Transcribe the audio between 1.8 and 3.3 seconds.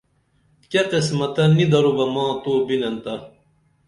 بہ ماں تو بنن تہ